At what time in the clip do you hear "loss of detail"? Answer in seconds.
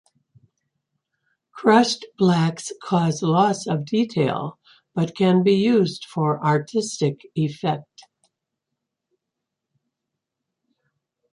3.21-4.57